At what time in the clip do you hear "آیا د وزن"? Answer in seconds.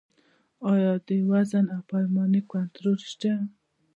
0.73-1.65